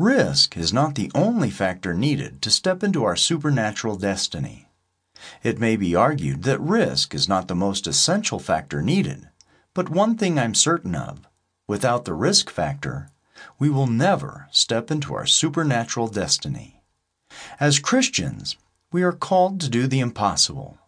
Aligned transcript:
Risk 0.00 0.56
is 0.56 0.72
not 0.72 0.94
the 0.94 1.12
only 1.14 1.50
factor 1.50 1.92
needed 1.92 2.40
to 2.40 2.50
step 2.50 2.82
into 2.82 3.04
our 3.04 3.16
supernatural 3.16 3.96
destiny. 3.96 4.66
It 5.42 5.58
may 5.58 5.76
be 5.76 5.94
argued 5.94 6.44
that 6.44 6.58
risk 6.58 7.14
is 7.14 7.28
not 7.28 7.48
the 7.48 7.54
most 7.54 7.86
essential 7.86 8.38
factor 8.38 8.80
needed, 8.80 9.28
but 9.74 9.90
one 9.90 10.16
thing 10.16 10.38
I'm 10.38 10.54
certain 10.54 10.94
of 10.94 11.28
without 11.68 12.06
the 12.06 12.14
risk 12.14 12.48
factor, 12.48 13.10
we 13.58 13.68
will 13.68 13.86
never 13.86 14.48
step 14.50 14.90
into 14.90 15.12
our 15.12 15.26
supernatural 15.26 16.08
destiny. 16.08 16.82
As 17.60 17.78
Christians, 17.78 18.56
we 18.90 19.02
are 19.02 19.12
called 19.12 19.60
to 19.60 19.68
do 19.68 19.86
the 19.86 20.00
impossible. 20.00 20.78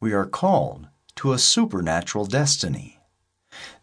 We 0.00 0.12
are 0.12 0.26
called 0.26 0.88
to 1.14 1.32
a 1.32 1.38
supernatural 1.38 2.26
destiny. 2.26 2.98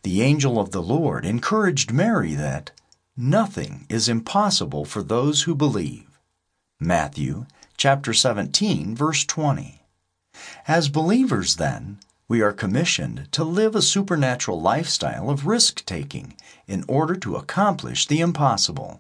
The 0.03 0.21
angel 0.21 0.59
of 0.59 0.71
the 0.71 0.83
Lord 0.83 1.25
encouraged 1.25 1.93
Mary 1.93 2.35
that 2.35 2.71
nothing 3.17 3.85
is 3.87 4.09
impossible 4.09 4.83
for 4.83 5.01
those 5.01 5.43
who 5.43 5.55
believe. 5.55 6.19
Matthew 6.79 7.45
chapter 7.77 8.13
17 8.13 8.93
verse 8.95 9.23
20. 9.23 9.81
As 10.67 10.89
believers, 10.89 11.55
then, 11.55 11.99
we 12.27 12.41
are 12.41 12.51
commissioned 12.51 13.31
to 13.31 13.43
live 13.43 13.75
a 13.75 13.81
supernatural 13.81 14.59
lifestyle 14.59 15.29
of 15.29 15.47
risk 15.47 15.85
taking 15.85 16.35
in 16.67 16.83
order 16.87 17.15
to 17.15 17.37
accomplish 17.37 18.05
the 18.05 18.19
impossible. 18.19 18.99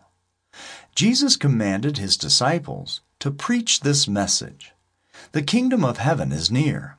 Jesus 0.93 1.35
commanded 1.35 1.97
his 1.97 2.15
disciples 2.15 3.01
to 3.19 3.31
preach 3.31 3.81
this 3.81 4.07
message 4.07 4.71
The 5.33 5.41
kingdom 5.41 5.83
of 5.83 5.97
heaven 5.97 6.31
is 6.31 6.49
near. 6.49 6.97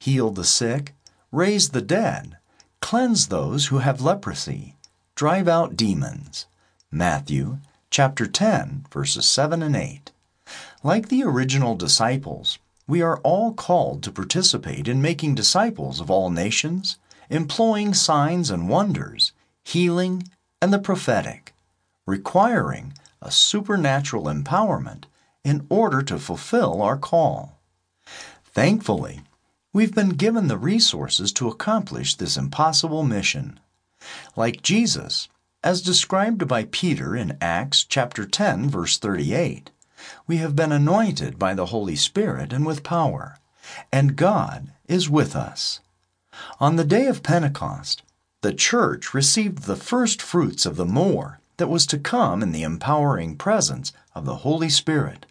Heal 0.00 0.30
the 0.30 0.44
sick, 0.44 0.94
raise 1.32 1.70
the 1.70 1.80
dead, 1.80 2.36
cleanse 2.80 3.28
those 3.28 3.66
who 3.66 3.78
have 3.78 4.02
leprosy, 4.02 4.76
drive 5.14 5.48
out 5.48 5.76
demons. 5.76 6.46
Matthew 6.90 7.58
chapter 7.90 8.26
10 8.26 8.86
verses 8.90 9.28
7 9.28 9.62
and 9.62 9.76
8. 9.76 10.10
Like 10.82 11.08
the 11.08 11.22
original 11.22 11.74
disciples, 11.74 12.58
we 12.86 13.02
are 13.02 13.18
all 13.18 13.52
called 13.52 14.02
to 14.04 14.10
participate 14.10 14.88
in 14.88 15.02
making 15.02 15.34
disciples 15.34 16.00
of 16.00 16.10
all 16.10 16.30
nations, 16.30 16.96
employing 17.28 17.92
signs 17.92 18.48
and 18.48 18.70
wonders, 18.70 19.32
healing, 19.64 20.30
and 20.62 20.72
the 20.72 20.78
prophetic, 20.78 21.52
requiring 22.06 22.94
a 23.20 23.30
supernatural 23.30 24.24
empowerment 24.24 25.04
in 25.44 25.66
order 25.68 26.00
to 26.00 26.18
fulfill 26.18 26.80
our 26.80 26.96
call. 26.96 27.58
Thankfully, 28.44 29.20
we've 29.74 29.94
been 29.94 30.10
given 30.16 30.48
the 30.48 30.56
resources 30.56 31.32
to 31.32 31.48
accomplish 31.48 32.14
this 32.14 32.38
impossible 32.38 33.02
mission. 33.02 33.60
Like 34.36 34.62
Jesus, 34.62 35.28
as 35.68 35.82
described 35.82 36.48
by 36.48 36.64
Peter 36.64 37.14
in 37.14 37.36
Acts 37.42 37.84
chapter 37.84 38.24
10 38.24 38.70
verse 38.70 38.96
38, 38.96 39.70
we 40.26 40.38
have 40.38 40.56
been 40.56 40.72
anointed 40.72 41.38
by 41.38 41.52
the 41.52 41.66
Holy 41.66 41.94
Spirit 41.94 42.54
and 42.54 42.64
with 42.64 42.82
power, 42.82 43.36
and 43.92 44.16
God 44.16 44.72
is 44.86 45.10
with 45.10 45.36
us. 45.36 45.80
On 46.58 46.76
the 46.76 46.86
day 46.86 47.06
of 47.06 47.22
Pentecost, 47.22 48.02
the 48.40 48.54
church 48.54 49.12
received 49.12 49.64
the 49.64 49.76
first 49.76 50.22
fruits 50.22 50.64
of 50.64 50.76
the 50.76 50.86
more 50.86 51.38
that 51.58 51.68
was 51.68 51.84
to 51.88 51.98
come 51.98 52.42
in 52.42 52.52
the 52.52 52.62
empowering 52.62 53.36
presence 53.36 53.92
of 54.14 54.24
the 54.24 54.36
Holy 54.36 54.70
Spirit. 54.70 55.26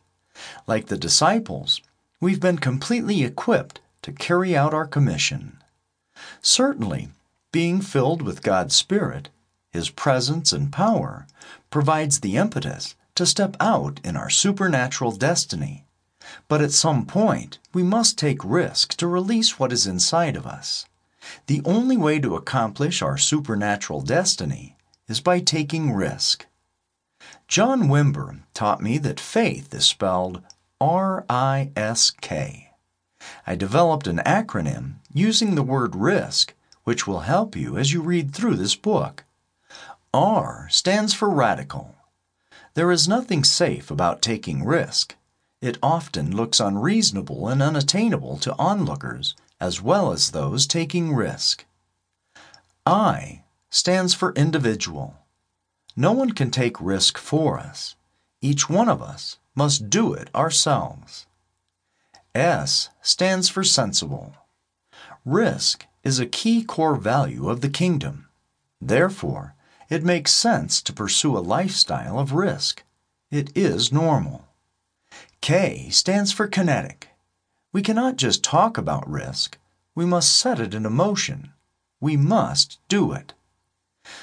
Like 0.67 0.85
the 0.85 0.99
disciples, 0.99 1.81
we've 2.21 2.39
been 2.39 2.59
completely 2.59 3.23
equipped 3.23 3.80
to 4.03 4.11
carry 4.11 4.55
out 4.55 4.75
our 4.75 4.85
commission. 4.85 5.58
Certainly, 6.43 7.09
being 7.52 7.81
filled 7.81 8.21
with 8.21 8.43
God's 8.43 8.75
Spirit, 8.75 9.30
His 9.78 9.92
presence 9.92 10.52
and 10.53 10.72
power, 10.73 11.28
provides 11.70 12.22
the 12.22 12.36
impetus 12.36 12.95
to 13.14 13.28
step 13.28 13.56
out 13.59 14.00
in 14.03 14.17
our 14.17 14.28
supernatural 14.28 15.11
destiny. 15.11 15.86
But 16.47 16.64
at 16.64 16.72
some 16.72 17.06
point, 17.06 17.59
we 17.75 17.83
must 17.83 18.17
take 18.17 18.44
risk 18.44 18.95
to 18.95 19.05
release 19.05 19.59
what 19.59 19.72
is 19.72 19.86
inside 19.86 20.36
of 20.36 20.48
us. 20.48 20.87
The 21.45 21.61
only 21.64 21.95
way 21.95 22.17
to 22.21 22.36
accomplish 22.36 23.04
our 23.04 23.20
supernatural 23.20 24.02
destiny 24.02 24.76
is 25.08 25.21
by 25.21 25.42
taking 25.42 25.93
risk. 25.93 26.48
John 27.48 27.83
Wimber 27.83 28.39
taught 28.55 28.82
me 28.82 28.98
that 28.98 29.20
faith 29.20 29.71
is 29.76 29.86
spelled 29.86 30.42
R 30.82 31.23
I 31.30 31.70
S 31.76 32.10
K. 32.10 32.71
I 33.45 33.54
developed 33.54 34.08
an 34.08 34.23
acronym 34.26 34.95
using 35.14 35.54
the 35.54 35.61
word 35.61 35.95
risk, 35.95 36.55
which 36.83 37.05
will 37.05 37.30
help 37.30 37.55
you 37.55 37.77
as 37.77 37.93
you 37.93 38.02
read 38.02 38.33
through 38.33 38.55
this 38.55 38.76
book. 38.76 39.23
R 40.17 40.67
stands 40.72 41.14
for 41.14 41.30
radical. 41.30 41.94
There 42.73 42.92
is 42.92 43.08
nothing 43.08 43.44
safe 43.44 43.92
about 43.92 44.23
taking 44.23 44.66
risk. 44.66 45.14
It 45.61 45.78
often 45.83 46.36
looks 46.36 46.60
unreasonable 46.60 47.48
and 47.48 47.61
unattainable 47.61 48.38
to 48.39 48.55
onlookers 48.58 49.36
as 49.61 49.80
well 49.80 50.11
as 50.11 50.32
those 50.32 50.66
taking 50.66 51.14
risk. 51.14 51.66
I 52.83 53.44
stands 53.70 54.16
for 54.16 54.33
individual. 54.33 55.14
No 55.95 56.14
one 56.14 56.32
can 56.32 56.49
take 56.49 56.82
risk 56.82 57.20
for 57.20 57.60
us. 57.60 57.95
Each 58.42 58.67
one 58.67 58.89
of 58.89 59.04
us 59.04 59.38
must 59.54 59.88
do 59.88 60.14
it 60.14 60.34
ourselves. 60.34 61.28
S 62.34 62.89
stands 63.04 63.49
for 63.49 63.64
sensible. 63.64 64.34
Risk 65.23 65.86
is 66.04 66.20
a 66.20 66.26
key 66.26 66.64
core 66.64 66.95
value 66.95 67.49
of 67.49 67.61
the 67.61 67.70
kingdom. 67.70 68.30
Therefore, 68.82 69.54
it 69.89 70.03
makes 70.03 70.33
sense 70.33 70.81
to 70.81 70.93
pursue 70.93 71.37
a 71.37 71.39
lifestyle 71.39 72.20
of 72.20 72.33
risk. 72.33 72.83
It 73.31 73.55
is 73.55 73.92
normal. 73.92 74.45
K 75.42 75.89
stands 75.89 76.31
for 76.31 76.48
kinetic. 76.48 77.09
We 77.71 77.81
cannot 77.81 78.15
just 78.15 78.43
talk 78.43 78.77
about 78.77 79.09
risk. 79.09 79.58
We 79.95 80.05
must 80.05 80.36
set 80.36 80.59
it 80.59 80.73
into 80.73 80.89
motion. 80.89 81.52
We 81.99 82.17
must 82.17 82.80
do 82.87 83.11
it. 83.11 83.33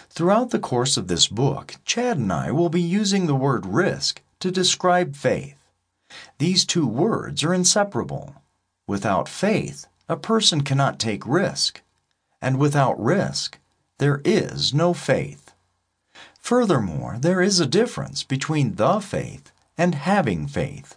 Throughout 0.08 0.50
the 0.50 0.58
course 0.58 0.96
of 0.96 1.08
this 1.08 1.28
book, 1.28 1.76
Chad 1.84 2.16
and 2.16 2.32
I 2.32 2.50
will 2.50 2.68
be 2.68 2.80
using 2.80 3.26
the 3.26 3.34
word 3.34 3.66
risk 3.66 4.22
to 4.40 4.50
describe 4.50 5.14
faith. 5.16 5.56
These 6.38 6.64
two 6.64 6.86
words 6.86 7.42
are 7.42 7.52
inseparable. 7.52 8.34
Without 8.86 9.28
faith, 9.28 9.86
a 10.08 10.16
person 10.16 10.62
cannot 10.62 10.98
take 10.98 11.26
risk. 11.26 11.82
And 12.40 12.58
without 12.58 13.02
risk, 13.02 13.58
there 13.98 14.20
is 14.24 14.72
no 14.72 14.94
faith. 14.94 15.43
Furthermore, 16.44 17.16
there 17.18 17.40
is 17.40 17.58
a 17.58 17.64
difference 17.64 18.22
between 18.22 18.74
the 18.74 19.00
faith 19.00 19.50
and 19.78 19.94
having 19.94 20.46
faith. 20.46 20.94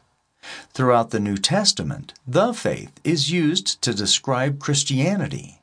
Throughout 0.73 1.11
the 1.11 1.21
New 1.21 1.37
Testament, 1.37 2.13
the 2.27 2.53
faith 2.53 2.99
is 3.05 3.31
used 3.31 3.81
to 3.83 3.93
describe 3.93 4.59
Christianity. 4.59 5.61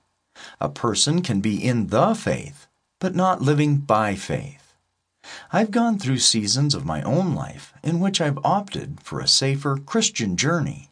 A 0.59 0.71
person 0.71 1.21
can 1.21 1.43
be 1.43 1.63
in 1.63 1.89
the 1.89 2.15
faith, 2.15 2.67
but 2.99 3.15
not 3.15 3.43
living 3.43 3.77
by 3.77 4.15
faith. 4.15 4.73
I've 5.53 5.71
gone 5.71 5.99
through 5.99 6.21
seasons 6.21 6.75
of 6.75 6.87
my 6.87 7.03
own 7.03 7.35
life 7.35 7.75
in 7.83 8.01
which 8.01 8.23
I've 8.23 8.39
opted 8.43 9.03
for 9.03 9.21
a 9.21 9.29
safer 9.29 9.77
Christian 9.77 10.39
journey. 10.39 10.89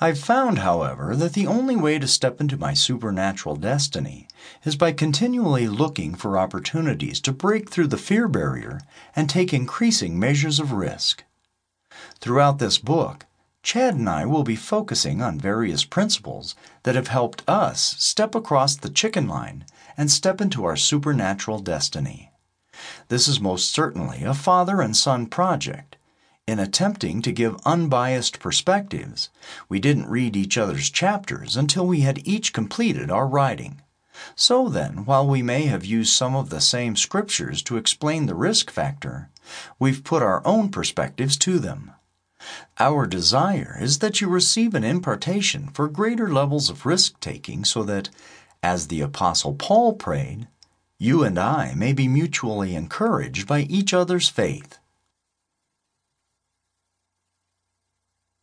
I've 0.00 0.18
found, 0.18 0.58
however, 0.58 1.16
that 1.16 1.32
the 1.32 1.46
only 1.46 1.76
way 1.76 1.98
to 1.98 2.06
step 2.06 2.40
into 2.40 2.56
my 2.56 2.74
supernatural 2.74 3.56
destiny 3.56 4.28
is 4.64 4.76
by 4.76 4.92
continually 4.92 5.68
looking 5.68 6.14
for 6.14 6.36
opportunities 6.36 7.20
to 7.20 7.32
break 7.32 7.70
through 7.70 7.86
the 7.86 7.96
fear 7.96 8.28
barrier 8.28 8.80
and 9.16 9.30
take 9.30 9.54
increasing 9.54 10.18
measures 10.18 10.58
of 10.58 10.72
risk. 10.72 11.24
Throughout 12.20 12.58
this 12.58 12.78
book, 12.78 13.26
Chad 13.62 13.94
and 13.94 14.08
I 14.08 14.26
will 14.26 14.42
be 14.42 14.56
focusing 14.56 15.22
on 15.22 15.38
various 15.38 15.84
principles 15.84 16.54
that 16.82 16.96
have 16.96 17.08
helped 17.08 17.48
us 17.48 17.94
step 17.98 18.34
across 18.34 18.74
the 18.74 18.90
chicken 18.90 19.28
line 19.28 19.64
and 19.96 20.10
step 20.10 20.40
into 20.40 20.64
our 20.64 20.76
supernatural 20.76 21.60
destiny. 21.60 22.32
This 23.08 23.28
is 23.28 23.40
most 23.40 23.70
certainly 23.70 24.24
a 24.24 24.34
father 24.34 24.80
and 24.80 24.96
son 24.96 25.26
project 25.26 25.96
in 26.52 26.58
attempting 26.58 27.22
to 27.22 27.32
give 27.32 27.56
unbiased 27.64 28.38
perspectives, 28.38 29.30
we 29.70 29.80
didn't 29.80 30.10
read 30.10 30.36
each 30.36 30.58
other's 30.58 30.90
chapters 30.90 31.56
until 31.56 31.86
we 31.86 32.00
had 32.02 32.28
each 32.28 32.52
completed 32.52 33.10
our 33.10 33.26
writing. 33.26 33.80
So 34.36 34.68
then, 34.68 35.06
while 35.06 35.26
we 35.26 35.42
may 35.42 35.62
have 35.62 35.84
used 35.86 36.12
some 36.12 36.36
of 36.36 36.50
the 36.50 36.60
same 36.60 36.94
scriptures 36.94 37.62
to 37.62 37.78
explain 37.78 38.26
the 38.26 38.34
risk 38.34 38.70
factor, 38.70 39.30
we've 39.78 40.04
put 40.04 40.22
our 40.22 40.46
own 40.46 40.68
perspectives 40.68 41.38
to 41.38 41.58
them. 41.58 41.92
Our 42.78 43.06
desire 43.06 43.78
is 43.80 44.00
that 44.00 44.20
you 44.20 44.28
receive 44.28 44.74
an 44.74 44.84
impartation 44.84 45.68
for 45.68 45.88
greater 45.88 46.30
levels 46.30 46.68
of 46.68 46.84
risk 46.84 47.18
taking 47.18 47.64
so 47.64 47.82
that, 47.84 48.10
as 48.62 48.88
the 48.88 49.00
Apostle 49.00 49.54
Paul 49.54 49.94
prayed, 49.94 50.48
you 50.98 51.24
and 51.24 51.38
I 51.38 51.72
may 51.74 51.94
be 51.94 52.08
mutually 52.08 52.74
encouraged 52.74 53.46
by 53.46 53.60
each 53.62 53.94
other's 53.94 54.28
faith. 54.28 54.78